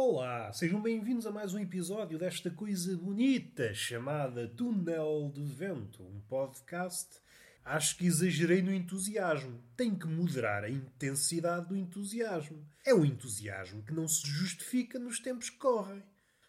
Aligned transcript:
Olá, 0.00 0.52
sejam 0.52 0.80
bem-vindos 0.80 1.26
a 1.26 1.32
mais 1.32 1.54
um 1.54 1.58
episódio 1.58 2.20
desta 2.20 2.48
coisa 2.52 2.96
bonita 2.96 3.74
chamada 3.74 4.46
Túnel 4.46 5.28
de 5.34 5.42
Vento, 5.42 6.04
um 6.04 6.20
podcast. 6.20 7.16
Acho 7.64 7.96
que 7.96 8.06
exagerei 8.06 8.62
no 8.62 8.72
entusiasmo. 8.72 9.60
Tenho 9.76 9.98
que 9.98 10.06
moderar 10.06 10.62
a 10.62 10.70
intensidade 10.70 11.66
do 11.66 11.76
entusiasmo. 11.76 12.64
É 12.86 12.94
um 12.94 13.04
entusiasmo 13.04 13.82
que 13.82 13.92
não 13.92 14.06
se 14.06 14.24
justifica 14.24 15.00
nos 15.00 15.18
tempos 15.18 15.50
que 15.50 15.58
correm. 15.58 16.00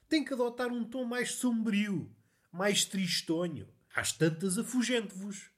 Tem 0.08 0.24
que 0.24 0.36
adotar 0.36 0.72
um 0.72 0.84
tom 0.84 1.04
mais 1.04 1.32
sombrio, 1.32 2.16
mais 2.52 2.86
tristonho. 2.86 3.68
Às 3.96 4.12
tantas 4.12 4.60
afugente-vos. 4.60 5.50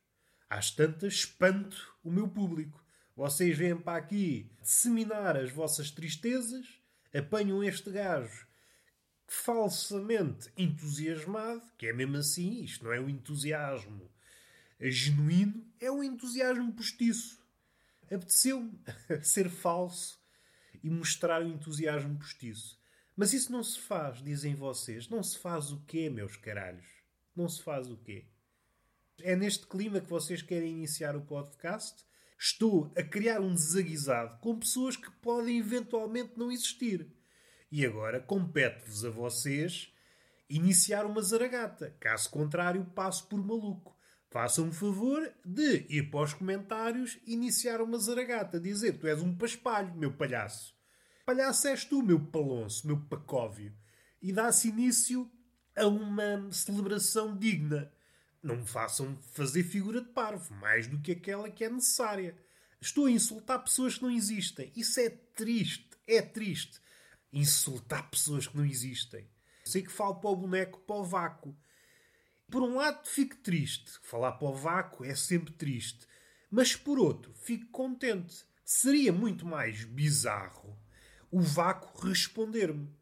Às 0.50 0.72
tantas 0.72 1.16
espanto 1.16 1.94
o 2.02 2.10
meu 2.10 2.30
público. 2.30 2.82
Vocês 3.18 3.58
vêm 3.58 3.76
para 3.76 3.98
aqui 3.98 4.50
disseminar 4.62 5.36
as 5.36 5.52
vossas 5.52 5.92
tristezas 5.92 6.81
apanham 7.14 7.64
este 7.64 7.92
gajo 7.92 8.48
falsamente 9.28 10.52
entusiasmado, 10.58 11.64
que 11.78 11.88
é 11.88 11.94
mesmo 11.94 12.18
assim, 12.18 12.64
isto 12.64 12.84
não 12.84 12.92
é 12.92 13.00
um 13.00 13.10
entusiasmo 13.10 14.12
genuíno, 14.80 15.66
é 15.80 15.92
um 15.92 16.04
entusiasmo 16.04 16.74
postiço. 16.74 17.40
Apeteceu-me 18.06 18.78
ser 19.24 19.50
falso 19.50 20.20
e 20.84 20.90
mostrar 20.90 21.42
o 21.44 21.48
entusiasmo 21.48 22.18
postiço. 22.18 22.80
Mas 23.16 23.34
isso 23.34 23.52
não 23.52 23.64
se 23.64 23.80
faz, 23.80 24.22
dizem 24.22 24.56
vocês. 24.56 25.08
Não 25.08 25.22
se 25.22 25.38
faz 25.38 25.72
o 25.72 25.82
quê, 25.86 26.10
meus 26.10 26.36
caralhos? 26.36 26.88
Não 27.36 27.48
se 27.48 27.62
faz 27.62 27.90
o 27.90 27.98
quê? 27.98 28.26
É 29.22 29.36
neste 29.36 29.68
clima 29.68 30.02
que 30.02 30.10
vocês 30.10 30.42
querem 30.42 30.72
iniciar 30.72 31.16
o 31.16 31.22
podcast? 31.22 32.04
Estou 32.44 32.92
a 32.98 33.04
criar 33.04 33.40
um 33.40 33.54
desaguisado 33.54 34.40
com 34.40 34.58
pessoas 34.58 34.96
que 34.96 35.12
podem 35.22 35.60
eventualmente 35.60 36.32
não 36.36 36.52
existir. 36.52 37.08
E 37.72 37.86
agora 37.86 38.20
compete-vos 38.20 39.06
a 39.06 39.12
vocês 39.12 39.94
iniciar 40.50 41.06
uma 41.06 41.22
zaragata. 41.22 41.96
Caso 42.00 42.32
contrário, 42.32 42.84
passo 42.96 43.28
por 43.28 43.38
maluco. 43.38 43.96
Façam 44.32 44.70
o 44.70 44.74
favor 44.74 45.32
de 45.46 45.86
ir 45.88 46.10
para 46.10 46.24
os 46.24 46.34
comentários 46.34 47.20
iniciar 47.28 47.80
uma 47.80 48.00
zaragata. 48.00 48.60
Dizer, 48.60 48.94
tu 48.94 49.06
és 49.06 49.22
um 49.22 49.38
paspalho, 49.38 49.94
meu 49.94 50.12
palhaço. 50.12 50.74
Palhaço 51.24 51.68
és 51.68 51.86
tu, 51.86 52.02
meu 52.02 52.20
palonço, 52.20 52.88
meu 52.88 53.00
pacóvio. 53.02 53.72
E 54.20 54.34
dá-se 54.34 54.70
início 54.70 55.30
a 55.78 55.86
uma 55.86 56.52
celebração 56.52 57.38
digna. 57.38 57.94
Não 58.42 58.58
me 58.58 58.66
façam 58.66 59.18
fazer 59.34 59.64
figura 59.64 60.02
de 60.02 60.10
parvo, 60.10 60.54
mais 60.56 60.88
do 60.88 61.00
que 61.00 61.12
aquela 61.12 61.50
que 61.50 61.64
é 61.64 61.70
necessária. 61.70 62.36
Estou 62.80 63.06
a 63.06 63.12
insultar 63.12 63.64
pessoas 63.64 63.98
que 63.98 64.04
não 64.04 64.12
existem. 64.12 64.72
Isso 64.76 65.00
é 65.00 65.10
triste, 65.10 65.90
é 66.08 66.22
triste. 66.22 66.82
Insultar 67.32 68.10
pessoas 68.10 68.48
que 68.48 68.58
não 68.58 68.66
existem. 68.66 69.30
Sei 69.64 69.84
que 69.84 69.92
falo 69.92 70.16
para 70.16 70.30
o 70.32 70.36
boneco, 70.36 70.80
para 70.80 70.96
o 70.96 71.04
vácuo. 71.04 71.56
Por 72.50 72.64
um 72.64 72.76
lado, 72.76 73.08
fico 73.08 73.38
triste. 73.38 73.92
Falar 74.02 74.34
para 74.34 74.48
o 74.48 74.56
vácuo 74.56 75.06
é 75.06 75.14
sempre 75.14 75.54
triste. 75.54 76.08
Mas 76.50 76.76
por 76.76 76.98
outro, 76.98 77.34
fico 77.36 77.68
contente. 77.68 78.44
Seria 78.66 79.14
muito 79.14 79.46
mais 79.46 79.84
bizarro 79.84 80.78
o 81.32 81.40
vácuo 81.40 82.06
responder-me. 82.06 82.94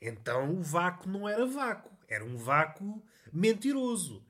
Então 0.00 0.56
o 0.56 0.62
vácuo 0.62 1.08
não 1.08 1.28
era 1.28 1.46
vácuo, 1.46 1.96
era 2.08 2.24
um 2.24 2.36
vácuo 2.36 3.02
mentiroso 3.32 4.25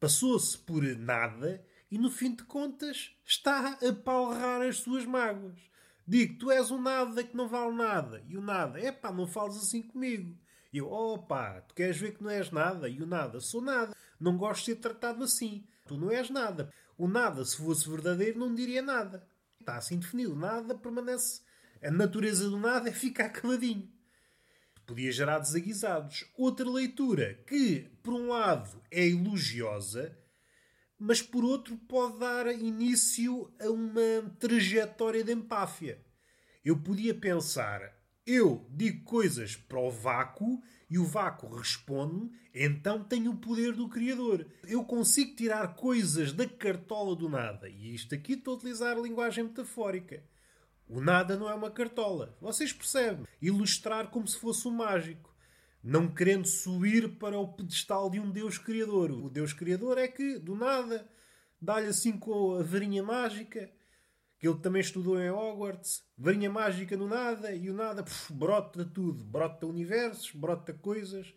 passou-se 0.00 0.56
por 0.58 0.82
nada 0.96 1.64
e, 1.90 1.98
no 1.98 2.10
fim 2.10 2.34
de 2.34 2.44
contas, 2.44 3.16
está 3.24 3.78
a 3.82 3.92
palrar 3.92 4.62
as 4.62 4.78
suas 4.78 5.04
mágoas. 5.04 5.58
Digo, 6.06 6.38
tu 6.38 6.50
és 6.50 6.70
um 6.70 6.80
nada 6.80 7.22
que 7.22 7.36
não 7.36 7.48
vale 7.48 7.74
nada. 7.74 8.24
E 8.26 8.36
o 8.36 8.40
nada, 8.40 8.80
é 8.80 8.90
pá, 8.90 9.12
não 9.12 9.26
fales 9.26 9.56
assim 9.56 9.82
comigo. 9.82 10.38
E 10.72 10.78
eu, 10.78 11.24
pá, 11.28 11.60
tu 11.62 11.74
queres 11.74 11.98
ver 11.98 12.16
que 12.16 12.22
não 12.22 12.30
és 12.30 12.50
nada? 12.50 12.88
E 12.88 13.02
o 13.02 13.06
nada, 13.06 13.40
sou 13.40 13.60
nada. 13.60 13.94
Não 14.18 14.36
gosto 14.36 14.60
de 14.60 14.66
ser 14.66 14.76
tratado 14.76 15.22
assim. 15.24 15.66
Tu 15.86 15.96
não 15.96 16.10
és 16.10 16.30
nada. 16.30 16.72
O 16.96 17.06
nada, 17.06 17.44
se 17.44 17.56
fosse 17.56 17.88
verdadeiro, 17.88 18.38
não 18.38 18.54
diria 18.54 18.82
nada. 18.82 19.26
Está 19.60 19.76
assim 19.76 19.98
definido. 19.98 20.34
Nada 20.34 20.74
permanece. 20.74 21.42
A 21.82 21.90
natureza 21.90 22.48
do 22.48 22.58
nada 22.58 22.88
é 22.88 22.92
ficar 22.92 23.28
caladinho 23.30 23.90
podia 24.88 25.12
gerar 25.12 25.38
desaguisados. 25.38 26.24
Outra 26.34 26.68
leitura 26.68 27.34
que, 27.46 27.90
por 28.02 28.14
um 28.14 28.28
lado, 28.28 28.82
é 28.90 29.06
elogiosa, 29.06 30.18
mas 30.98 31.20
por 31.20 31.44
outro 31.44 31.76
pode 31.76 32.18
dar 32.18 32.46
início 32.46 33.52
a 33.60 33.68
uma 33.68 34.34
trajetória 34.40 35.22
de 35.22 35.32
empáfia. 35.32 36.02
Eu 36.64 36.78
podia 36.78 37.14
pensar, 37.14 37.82
eu 38.26 38.66
digo 38.70 39.04
coisas 39.04 39.54
para 39.54 39.78
o 39.78 39.90
vácuo 39.90 40.60
e 40.88 40.98
o 40.98 41.04
vácuo 41.04 41.54
responde-me, 41.54 42.32
então 42.54 43.04
tenho 43.04 43.32
o 43.32 43.36
poder 43.36 43.74
do 43.74 43.90
Criador. 43.90 44.46
Eu 44.66 44.82
consigo 44.84 45.36
tirar 45.36 45.74
coisas 45.74 46.32
da 46.32 46.48
cartola 46.48 47.14
do 47.14 47.28
nada. 47.28 47.68
E 47.68 47.94
isto 47.94 48.14
aqui 48.14 48.32
estou 48.32 48.54
a 48.54 48.56
utilizar 48.56 48.96
a 48.96 49.00
linguagem 49.00 49.44
metafórica. 49.44 50.24
O 50.88 51.00
nada 51.00 51.36
não 51.36 51.50
é 51.50 51.54
uma 51.54 51.70
cartola. 51.70 52.34
Vocês 52.40 52.72
percebem? 52.72 53.26
Ilustrar 53.42 54.08
como 54.08 54.26
se 54.26 54.38
fosse 54.38 54.66
um 54.66 54.70
mágico. 54.70 55.34
Não 55.84 56.08
querendo 56.08 56.46
subir 56.46 57.16
para 57.18 57.38
o 57.38 57.52
pedestal 57.52 58.08
de 58.10 58.18
um 58.18 58.30
Deus 58.30 58.56
Criador. 58.56 59.10
O 59.10 59.28
Deus 59.28 59.52
Criador 59.52 59.98
é 59.98 60.08
que, 60.08 60.38
do 60.38 60.56
nada, 60.56 61.06
dá-lhe 61.60 61.88
assim 61.88 62.18
com 62.18 62.56
a 62.56 62.62
varinha 62.62 63.02
mágica, 63.02 63.70
que 64.38 64.48
ele 64.48 64.58
também 64.58 64.80
estudou 64.80 65.20
em 65.20 65.30
Hogwarts. 65.30 66.02
Varinha 66.16 66.50
mágica 66.50 66.96
no 66.96 67.06
nada, 67.06 67.52
e 67.52 67.68
o 67.68 67.74
nada 67.74 68.02
puf, 68.02 68.32
brota 68.32 68.84
tudo. 68.84 69.22
Brota 69.22 69.66
universos, 69.66 70.32
brota 70.32 70.72
coisas. 70.72 71.32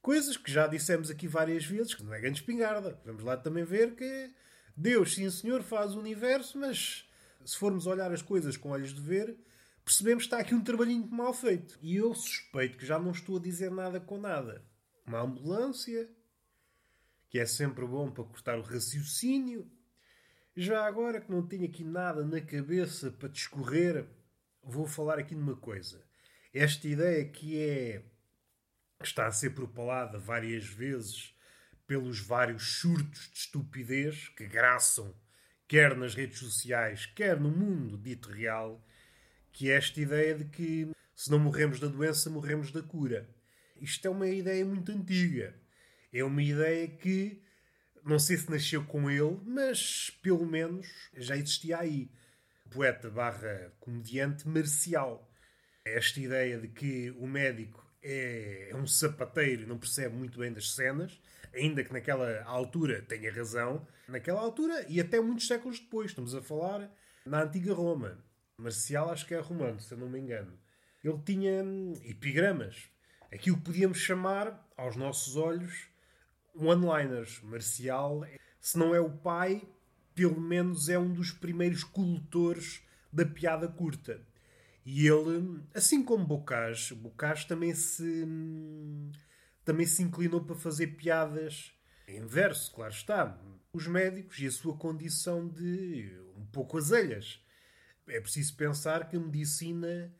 Coisas 0.00 0.36
que 0.38 0.50
já 0.50 0.66
dissemos 0.66 1.10
aqui 1.10 1.28
várias 1.28 1.64
vezes, 1.64 1.94
que 1.94 2.02
não 2.02 2.14
é 2.14 2.20
grande 2.20 2.40
espingarda. 2.40 2.98
Vamos 3.04 3.22
lá 3.22 3.36
também 3.36 3.64
ver 3.64 3.94
que 3.94 4.30
Deus, 4.74 5.14
sim 5.14 5.30
senhor, 5.30 5.62
faz 5.62 5.94
o 5.94 6.00
universo, 6.00 6.58
mas 6.58 7.09
se 7.44 7.56
formos 7.56 7.86
olhar 7.86 8.12
as 8.12 8.22
coisas 8.22 8.56
com 8.56 8.70
olhos 8.70 8.94
de 8.94 9.00
ver, 9.00 9.36
percebemos 9.84 10.24
que 10.24 10.28
está 10.28 10.38
aqui 10.38 10.54
um 10.54 10.62
trabalhinho 10.62 11.06
mal 11.10 11.32
feito. 11.32 11.78
E 11.82 11.96
eu 11.96 12.14
suspeito 12.14 12.78
que 12.78 12.86
já 12.86 12.98
não 12.98 13.10
estou 13.10 13.36
a 13.36 13.40
dizer 13.40 13.70
nada 13.70 14.00
com 14.00 14.18
nada. 14.18 14.64
Uma 15.06 15.20
ambulância, 15.20 16.08
que 17.28 17.38
é 17.38 17.46
sempre 17.46 17.86
bom 17.86 18.10
para 18.10 18.24
cortar 18.24 18.58
o 18.58 18.62
raciocínio. 18.62 19.70
Já 20.56 20.84
agora 20.84 21.20
que 21.20 21.30
não 21.30 21.46
tenho 21.46 21.64
aqui 21.64 21.84
nada 21.84 22.24
na 22.24 22.40
cabeça 22.40 23.10
para 23.10 23.28
discorrer, 23.28 24.06
vou 24.62 24.86
falar 24.86 25.18
aqui 25.18 25.34
de 25.34 25.40
uma 25.40 25.56
coisa. 25.56 26.04
Esta 26.52 26.88
ideia 26.88 27.24
que 27.28 27.58
é 27.58 28.04
está 29.02 29.26
a 29.26 29.32
ser 29.32 29.50
propalada 29.50 30.18
várias 30.18 30.66
vezes 30.66 31.34
pelos 31.86 32.20
vários 32.20 32.78
surtos 32.80 33.30
de 33.30 33.38
estupidez 33.38 34.28
que 34.28 34.46
graçam 34.46 35.14
quer 35.70 35.96
nas 35.96 36.16
redes 36.16 36.40
sociais, 36.40 37.06
quer 37.06 37.38
no 37.38 37.48
mundo 37.48 37.96
dito 37.96 38.28
real, 38.28 38.84
que 39.52 39.70
é 39.70 39.76
esta 39.76 40.00
ideia 40.00 40.34
de 40.34 40.44
que 40.46 40.90
se 41.14 41.30
não 41.30 41.38
morremos 41.38 41.78
da 41.78 41.86
doença, 41.86 42.28
morremos 42.28 42.72
da 42.72 42.82
cura. 42.82 43.30
Isto 43.80 44.08
é 44.08 44.10
uma 44.10 44.26
ideia 44.26 44.64
muito 44.64 44.90
antiga. 44.90 45.54
É 46.12 46.24
uma 46.24 46.42
ideia 46.42 46.88
que 46.88 47.40
não 48.04 48.18
sei 48.18 48.36
se 48.36 48.50
nasceu 48.50 48.84
com 48.84 49.08
ele, 49.08 49.38
mas 49.46 50.10
pelo 50.20 50.44
menos 50.44 50.88
já 51.16 51.36
existia 51.36 51.78
aí. 51.78 52.10
Poeta 52.68 53.08
barra 53.08 53.72
comediante 53.78 54.48
marcial. 54.48 55.32
Esta 55.84 56.18
ideia 56.18 56.58
de 56.58 56.66
que 56.66 57.12
o 57.12 57.28
médico 57.28 57.88
é 58.02 58.70
um 58.74 58.86
sapateiro 58.86 59.62
e 59.62 59.66
não 59.66 59.78
percebe 59.78 60.14
muito 60.16 60.38
bem 60.38 60.52
das 60.52 60.74
cenas, 60.74 61.20
ainda 61.54 61.84
que 61.84 61.92
naquela 61.92 62.42
altura 62.44 63.02
tenha 63.02 63.32
razão, 63.32 63.86
naquela 64.08 64.40
altura 64.40 64.84
e 64.88 65.00
até 65.00 65.20
muitos 65.20 65.46
séculos 65.46 65.78
depois, 65.78 66.10
estamos 66.10 66.34
a 66.34 66.42
falar 66.42 66.90
na 67.24 67.42
antiga 67.42 67.74
Roma. 67.74 68.18
Marcial 68.56 69.10
acho 69.10 69.26
que 69.26 69.34
é 69.34 69.40
romano, 69.40 69.80
se 69.80 69.92
eu 69.92 69.98
não 69.98 70.08
me 70.08 70.18
engano. 70.18 70.58
Ele 71.02 71.18
tinha 71.24 71.64
hum, 71.64 71.94
epigramas. 72.04 72.90
Aquilo 73.32 73.56
que 73.56 73.64
podíamos 73.64 73.98
chamar, 73.98 74.68
aos 74.76 74.96
nossos 74.96 75.36
olhos, 75.36 75.88
one-liners. 76.54 77.40
Marcial, 77.42 78.26
se 78.60 78.78
não 78.78 78.94
é 78.94 79.00
o 79.00 79.10
pai, 79.10 79.62
pelo 80.14 80.40
menos 80.40 80.88
é 80.88 80.98
um 80.98 81.12
dos 81.12 81.30
primeiros 81.30 81.84
cultores 81.84 82.82
da 83.12 83.24
piada 83.24 83.66
curta. 83.68 84.20
E 84.84 85.06
ele, 85.06 85.62
assim 85.74 86.02
como 86.02 86.26
Bocage, 86.26 86.94
Bocage 86.94 87.46
também 87.46 87.74
se 87.74 88.26
também 89.64 89.86
se 89.86 90.02
inclinou 90.02 90.42
para 90.42 90.56
fazer 90.56 90.88
piadas 90.88 91.72
em 92.08 92.26
verso, 92.26 92.72
claro 92.72 92.92
está. 92.92 93.38
Os 93.72 93.86
médicos 93.86 94.38
e 94.40 94.46
a 94.46 94.50
sua 94.50 94.76
condição 94.76 95.46
de 95.48 96.12
um 96.36 96.44
pouco 96.46 96.78
azelhas. 96.78 97.40
É 98.08 98.20
preciso 98.20 98.56
pensar 98.56 99.08
que 99.08 99.16
a 99.16 99.20
medicina 99.20 100.12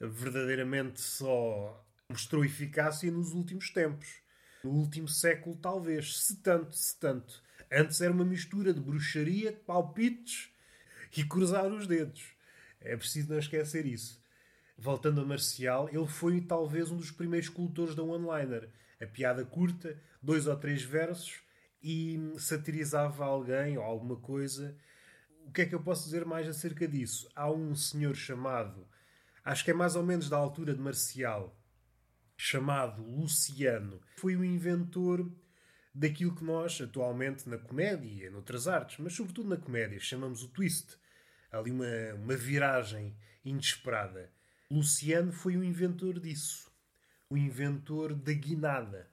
verdadeiramente 0.00 1.00
só 1.00 1.86
mostrou 2.08 2.44
eficácia 2.44 3.10
nos 3.12 3.32
últimos 3.32 3.70
tempos. 3.70 4.08
No 4.64 4.70
último 4.70 5.08
século, 5.08 5.56
talvez. 5.56 6.20
Se 6.24 6.36
tanto, 6.36 6.74
se 6.74 6.98
tanto. 6.98 7.42
Antes 7.70 8.00
era 8.00 8.12
uma 8.12 8.24
mistura 8.24 8.74
de 8.74 8.80
bruxaria, 8.80 9.52
de 9.52 9.60
palpites 9.60 10.50
e 11.16 11.22
cruzar 11.24 11.66
os 11.66 11.86
dedos. 11.86 12.34
É 12.80 12.96
preciso 12.96 13.30
não 13.30 13.38
esquecer 13.38 13.86
isso. 13.86 14.20
voltando 14.80 15.20
a 15.20 15.24
Marcial, 15.26 15.88
ele 15.90 16.06
foi 16.06 16.40
talvez 16.40 16.90
um 16.90 16.96
dos 16.96 17.10
primeiros 17.10 17.48
escultores 17.48 17.94
da 17.94 18.02
one-liner. 18.02 18.70
A 19.00 19.06
piada 19.06 19.44
curta, 19.44 20.00
dois 20.22 20.46
ou 20.46 20.56
três 20.56 20.82
versos 20.82 21.42
e 21.82 22.18
satirizava 22.38 23.24
alguém 23.24 23.76
ou 23.76 23.84
alguma 23.84 24.16
coisa. 24.16 24.76
O 25.46 25.52
que 25.52 25.62
é 25.62 25.66
que 25.66 25.74
eu 25.74 25.82
posso 25.82 26.04
dizer 26.04 26.24
mais 26.24 26.48
acerca 26.48 26.88
disso? 26.88 27.28
Há 27.34 27.50
um 27.50 27.74
senhor 27.74 28.14
chamado, 28.14 28.86
acho 29.44 29.64
que 29.64 29.70
é 29.70 29.74
mais 29.74 29.96
ou 29.96 30.02
menos 30.02 30.28
da 30.28 30.36
altura 30.36 30.74
de 30.74 30.80
Marcial, 30.80 31.54
chamado 32.36 33.02
Luciano. 33.02 34.00
Foi 34.16 34.34
o 34.36 34.44
inventor 34.44 35.30
daquilo 35.94 36.34
que 36.34 36.44
nós, 36.44 36.80
atualmente, 36.80 37.48
na 37.48 37.58
comédia 37.58 38.26
e 38.26 38.30
noutras 38.30 38.66
artes, 38.68 38.98
mas 38.98 39.12
sobretudo 39.12 39.48
na 39.48 39.56
comédia, 39.56 40.00
chamamos 40.00 40.42
o 40.42 40.48
twist. 40.48 40.96
Ali 41.50 41.70
uma, 41.70 42.14
uma 42.14 42.36
viragem 42.36 43.16
inesperada. 43.44 44.30
Luciano 44.70 45.32
foi 45.32 45.56
o 45.56 45.64
inventor 45.64 46.20
disso. 46.20 46.70
O 47.28 47.36
inventor 47.36 48.14
da 48.14 48.32
guinada. 48.32 49.08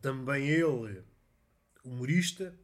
Também 0.00 0.48
ele, 0.48 1.02
humorista, 1.84 2.54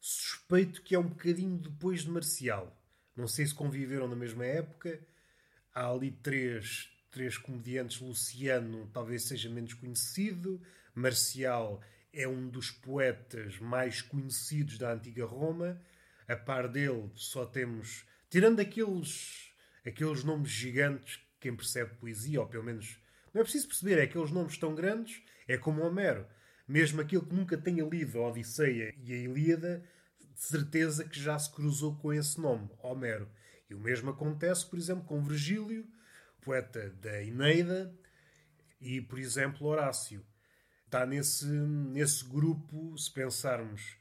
suspeito 0.00 0.82
que 0.82 0.94
é 0.94 0.98
um 0.98 1.08
bocadinho 1.08 1.58
depois 1.58 2.02
de 2.02 2.10
Marcial. 2.10 2.76
Não 3.16 3.26
sei 3.26 3.46
se 3.46 3.54
conviveram 3.54 4.06
na 4.08 4.16
mesma 4.16 4.44
época. 4.44 5.00
Há 5.74 5.90
ali 5.90 6.10
três, 6.10 6.90
três 7.10 7.36
comediantes. 7.36 8.00
Luciano 8.00 8.88
talvez 8.92 9.24
seja 9.24 9.48
menos 9.48 9.74
conhecido. 9.74 10.60
Marcial 10.94 11.82
é 12.12 12.26
um 12.26 12.48
dos 12.48 12.70
poetas 12.70 13.58
mais 13.58 14.00
conhecidos 14.00 14.78
da 14.78 14.92
antiga 14.92 15.24
Roma. 15.24 15.80
A 16.28 16.36
par 16.36 16.68
dele 16.68 17.10
só 17.14 17.46
temos, 17.46 18.04
tirando 18.28 18.60
aqueles, 18.60 19.52
aqueles 19.86 20.24
nomes 20.24 20.50
gigantes, 20.50 21.20
quem 21.38 21.54
percebe 21.54 21.94
poesia, 21.94 22.40
ou 22.40 22.46
pelo 22.46 22.64
menos 22.64 22.98
não 23.32 23.42
é 23.42 23.44
preciso 23.44 23.68
perceber, 23.68 23.98
é 23.98 24.02
aqueles 24.02 24.30
nomes 24.30 24.56
tão 24.56 24.74
grandes, 24.74 25.22
é 25.46 25.58
como 25.58 25.82
Homero. 25.82 26.26
Mesmo 26.66 27.00
aquele 27.00 27.24
que 27.24 27.34
nunca 27.34 27.56
tenha 27.56 27.84
lido 27.84 28.18
a 28.18 28.28
Odisseia 28.28 28.94
e 28.98 29.12
a 29.12 29.16
Ilíada, 29.16 29.84
de 30.18 30.40
certeza 30.40 31.04
que 31.04 31.20
já 31.20 31.38
se 31.38 31.52
cruzou 31.52 31.96
com 31.96 32.12
esse 32.12 32.40
nome, 32.40 32.68
Homero. 32.82 33.28
E 33.68 33.74
o 33.74 33.78
mesmo 33.78 34.10
acontece, 34.10 34.66
por 34.66 34.78
exemplo, 34.78 35.04
com 35.04 35.22
Virgílio, 35.22 35.86
poeta 36.40 36.90
da 37.00 37.22
Eneida, 37.22 37.94
e, 38.80 39.00
por 39.00 39.18
exemplo, 39.18 39.66
Horácio 39.66 40.24
está 40.86 41.04
nesse, 41.04 41.46
nesse 41.46 42.24
grupo, 42.24 42.96
se 42.96 43.12
pensarmos 43.12 43.96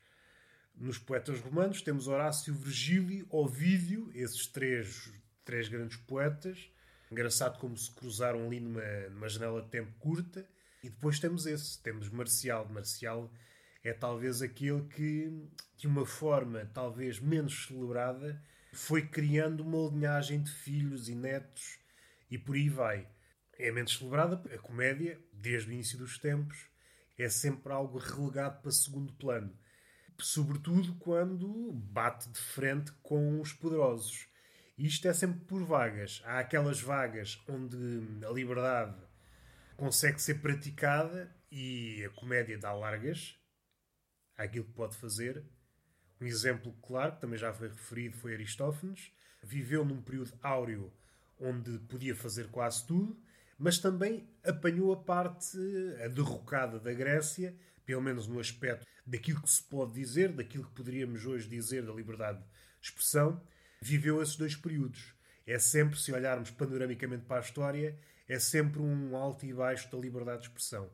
nos 0.77 0.97
poetas 0.97 1.39
romanos, 1.39 1.81
temos 1.81 2.07
Horácio, 2.07 2.53
Virgílio, 2.53 3.25
Ovídio, 3.29 4.09
esses 4.13 4.47
três, 4.47 5.11
três 5.43 5.67
grandes 5.67 5.97
poetas. 5.97 6.69
Engraçado 7.11 7.59
como 7.59 7.77
se 7.77 7.91
cruzaram 7.91 8.45
ali 8.45 8.59
numa, 8.59 9.09
numa 9.09 9.29
janela 9.29 9.61
de 9.61 9.69
tempo 9.69 9.93
curta. 9.99 10.47
E 10.83 10.89
depois 10.89 11.19
temos 11.19 11.45
esse, 11.45 11.81
temos 11.81 12.09
Marcial. 12.09 12.67
Marcial 12.69 13.31
é 13.83 13.93
talvez 13.93 14.41
aquele 14.41 14.83
que, 14.83 15.49
de 15.77 15.87
uma 15.87 16.05
forma 16.05 16.69
talvez 16.73 17.19
menos 17.19 17.67
celebrada, 17.67 18.41
foi 18.73 19.07
criando 19.07 19.61
uma 19.61 19.89
linhagem 19.89 20.43
de 20.43 20.51
filhos 20.51 21.07
e 21.07 21.15
netos 21.15 21.79
e 22.29 22.37
por 22.37 22.55
aí 22.55 22.69
vai. 22.69 23.07
É 23.57 23.71
menos 23.71 23.97
celebrada 23.97 24.35
a 24.53 24.57
comédia, 24.59 25.19
desde 25.31 25.69
o 25.69 25.73
início 25.73 25.97
dos 25.97 26.17
tempos, 26.17 26.69
é 27.17 27.29
sempre 27.29 27.71
algo 27.71 27.97
relegado 27.97 28.61
para 28.61 28.71
segundo 28.71 29.13
plano. 29.13 29.57
Sobretudo 30.19 30.95
quando 30.95 31.71
bate 31.73 32.29
de 32.29 32.39
frente 32.39 32.91
com 33.03 33.39
os 33.41 33.51
poderosos. 33.53 34.27
Isto 34.77 35.07
é 35.07 35.13
sempre 35.13 35.39
por 35.41 35.63
vagas. 35.63 36.21
Há 36.25 36.39
aquelas 36.39 36.81
vagas 36.81 37.41
onde 37.47 37.77
a 38.25 38.29
liberdade 38.29 38.95
consegue 39.75 40.21
ser 40.21 40.41
praticada 40.41 41.33
e 41.51 42.03
a 42.05 42.09
comédia 42.09 42.57
dá 42.57 42.73
largas 42.73 43.37
àquilo 44.37 44.65
que 44.65 44.73
pode 44.73 44.95
fazer. 44.97 45.43
Um 46.19 46.25
exemplo 46.25 46.73
claro, 46.81 47.15
que 47.15 47.21
também 47.21 47.37
já 47.37 47.53
foi 47.53 47.67
referido, 47.67 48.17
foi 48.17 48.33
Aristófanes. 48.33 49.11
Viveu 49.43 49.85
num 49.85 50.01
período 50.01 50.37
áureo 50.41 50.93
onde 51.37 51.77
podia 51.79 52.15
fazer 52.15 52.49
quase 52.49 52.85
tudo 52.85 53.21
mas 53.57 53.79
também 53.79 54.29
apanhou 54.43 54.91
a 54.91 54.97
parte 54.97 55.57
a 56.03 56.07
derrocada 56.07 56.79
da 56.79 56.93
Grécia, 56.93 57.55
pelo 57.85 58.01
menos 58.01 58.27
no 58.27 58.39
aspecto 58.39 58.85
daquilo 59.05 59.41
que 59.41 59.49
se 59.49 59.63
pode 59.63 59.93
dizer, 59.93 60.31
daquilo 60.31 60.65
que 60.65 60.73
poderíamos 60.73 61.25
hoje 61.25 61.47
dizer 61.47 61.85
da 61.85 61.93
liberdade 61.93 62.39
de 62.39 62.87
expressão, 62.87 63.41
viveu 63.81 64.21
esses 64.21 64.35
dois 64.35 64.55
períodos. 64.55 65.13
É 65.45 65.59
sempre, 65.59 65.99
se 65.99 66.11
olharmos 66.11 66.49
panoramicamente 66.49 67.25
para 67.25 67.37
a 67.37 67.41
história, 67.41 67.97
é 68.27 68.39
sempre 68.39 68.81
um 68.81 69.15
alto 69.15 69.45
e 69.45 69.53
baixo 69.53 69.91
da 69.91 69.97
liberdade 69.97 70.41
de 70.41 70.47
expressão. 70.47 70.89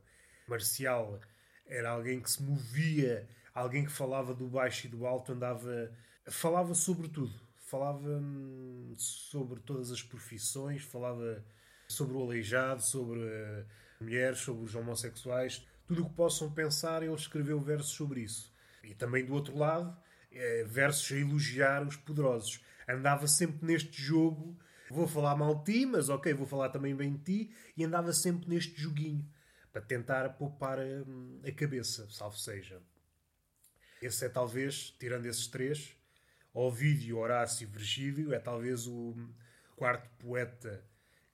Marcial 0.47 1.19
era 1.65 1.89
alguém 1.91 2.19
que 2.19 2.29
se 2.29 2.43
movia, 2.43 3.27
alguém 3.53 3.85
que 3.85 3.91
falava 3.91 4.33
do 4.33 4.47
baixo 4.47 4.87
e 4.87 4.89
do 4.89 5.05
alto, 5.05 5.31
andava. 5.31 5.91
falava 6.27 6.73
sobre 6.73 7.07
tudo. 7.07 7.33
Falava 7.59 8.09
hum, 8.09 8.93
sobre 8.97 9.61
todas 9.61 9.91
as 9.91 10.03
profissões, 10.03 10.83
falava 10.83 11.41
sobre 11.87 12.17
o 12.17 12.21
aleijado, 12.21 12.81
sobre 12.81 13.19
uh, 13.19 13.65
mulheres, 14.01 14.39
sobre 14.39 14.65
os 14.65 14.75
homossexuais, 14.75 15.65
tudo 15.91 16.03
o 16.03 16.09
que 16.09 16.15
possam 16.15 16.49
pensar, 16.49 17.03
ele 17.03 17.13
escreveu 17.13 17.59
versos 17.59 17.91
sobre 17.91 18.21
isso. 18.21 18.49
E 18.81 18.95
também 18.95 19.25
do 19.25 19.33
outro 19.33 19.57
lado, 19.57 19.89
uh, 19.89 20.65
versos 20.65 21.11
a 21.11 21.19
elogiar 21.19 21.85
os 21.85 21.97
poderosos. 21.97 22.63
Andava 22.87 23.27
sempre 23.27 23.65
neste 23.65 24.01
jogo, 24.01 24.57
vou 24.89 25.05
falar 25.05 25.35
mal 25.35 25.53
de 25.53 25.65
ti, 25.65 25.85
mas 25.85 26.07
ok, 26.07 26.33
vou 26.33 26.47
falar 26.47 26.69
também 26.69 26.95
bem 26.95 27.11
de 27.17 27.23
ti, 27.23 27.55
e 27.75 27.83
andava 27.83 28.13
sempre 28.13 28.47
neste 28.47 28.79
joguinho, 28.79 29.29
para 29.69 29.81
tentar 29.81 30.29
poupar 30.37 30.79
a, 30.79 30.83
a 31.45 31.51
cabeça, 31.51 32.07
salvo 32.09 32.37
seja. 32.37 32.81
Esse 34.01 34.25
é 34.25 34.29
talvez, 34.29 34.95
tirando 34.97 35.25
esses 35.25 35.47
três, 35.47 35.93
Ovídio, 36.53 37.17
Horácio 37.17 37.65
e 37.65 37.67
Virgílio, 37.69 38.33
é 38.33 38.39
talvez 38.39 38.87
o 38.87 39.13
quarto 39.75 40.09
poeta 40.19 40.85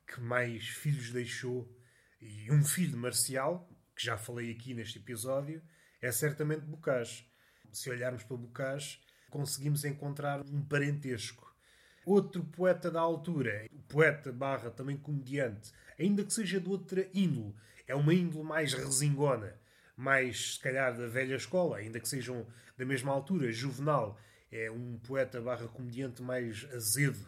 que 0.08 0.20
mais 0.20 0.68
filhos 0.68 1.12
deixou, 1.12 1.72
e 2.20 2.52
um 2.52 2.66
filho 2.66 2.98
marcial, 2.98 3.70
que 3.98 4.06
já 4.06 4.18
falei 4.18 4.52
aqui 4.52 4.76
neste 4.76 5.00
episódio, 5.00 5.62
é 6.00 6.12
certamente 6.12 6.62
Bocage. 6.62 7.28
Se 7.72 7.90
olharmos 7.90 8.24
para 8.24 8.38
Bocage, 8.38 9.02
conseguimos 9.30 9.84
encontrar 9.84 10.42
um 10.46 10.64
parentesco. 10.64 11.54
Outro 12.06 12.44
poeta 12.46 12.92
da 12.92 13.02
altura, 13.02 13.68
poeta 13.90 14.32
barra 14.32 14.70
também 14.70 14.96
comediante, 14.96 15.74
ainda 16.00 16.24
que 16.24 16.32
seja 16.32 16.60
de 16.60 16.70
outra 16.70 17.10
índole, 17.14 17.54
é 17.88 17.96
uma 17.96 18.14
índole 18.14 18.46
mais 18.46 18.74
resingona, 18.74 19.60
mais 19.98 20.54
se 20.54 20.60
calhar 20.60 20.96
da 20.96 21.08
velha 21.08 21.36
escola, 21.36 21.78
ainda 21.78 22.00
que 22.00 22.08
sejam 22.08 22.48
da 22.78 22.86
mesma 22.86 23.12
altura, 23.12 23.52
Juvenal, 23.52 24.18
é 24.52 24.72
um 24.72 24.98
poeta 25.00 25.42
barra 25.42 25.68
comediante 25.68 26.22
mais 26.22 26.66
azedo, 26.72 27.28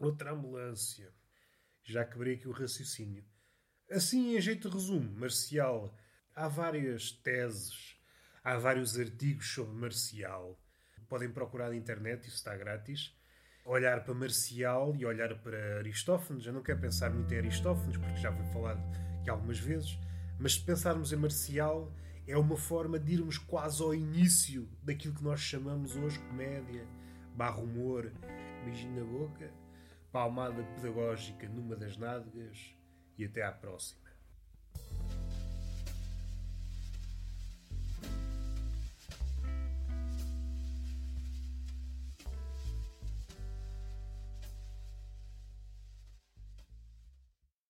Outra 0.00 0.32
ambulância. 0.32 1.12
Já 1.84 2.06
quebrei 2.06 2.36
aqui 2.36 2.48
o 2.48 2.52
raciocínio. 2.52 3.22
Assim, 3.90 4.36
em 4.36 4.40
jeito 4.40 4.68
de 4.68 4.76
resumo, 4.76 5.10
Marcial, 5.18 5.92
há 6.32 6.46
várias 6.46 7.10
teses, 7.10 7.96
há 8.44 8.56
vários 8.56 8.96
artigos 8.96 9.52
sobre 9.52 9.74
Marcial. 9.74 10.56
Podem 11.08 11.28
procurar 11.28 11.70
na 11.70 11.74
internet, 11.74 12.28
isso 12.28 12.36
está 12.36 12.56
grátis. 12.56 13.12
Olhar 13.64 14.04
para 14.04 14.14
Marcial 14.14 14.94
e 14.94 15.04
olhar 15.04 15.36
para 15.42 15.78
Aristófanes. 15.78 16.46
Eu 16.46 16.52
não 16.52 16.62
quero 16.62 16.78
pensar 16.78 17.10
muito 17.10 17.34
em 17.34 17.38
Aristófanes, 17.38 17.96
porque 17.96 18.20
já 18.20 18.32
foi 18.32 18.46
falado 18.52 18.80
aqui 19.20 19.28
algumas 19.28 19.58
vezes, 19.58 19.98
mas 20.38 20.54
se 20.54 20.60
pensarmos 20.60 21.12
em 21.12 21.16
Marcial, 21.16 21.92
é 22.28 22.36
uma 22.36 22.56
forma 22.56 22.96
de 22.96 23.14
irmos 23.14 23.38
quase 23.38 23.82
ao 23.82 23.92
início 23.92 24.68
daquilo 24.84 25.14
que 25.14 25.24
nós 25.24 25.40
chamamos 25.40 25.96
hoje 25.96 26.20
comédia, 26.20 26.86
barro 27.34 27.64
humor, 27.64 28.12
beijinho 28.64 29.04
na 29.04 29.18
boca 29.18 29.50
palmada 30.12 30.62
pedagógica 30.62 31.48
numa 31.48 31.76
das 31.76 31.96
nádegas 31.96 32.79
e 33.20 33.26
até 33.26 33.42
à 33.42 33.52
próxima. 33.52 34.00